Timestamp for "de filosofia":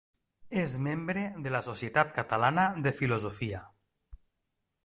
2.89-3.61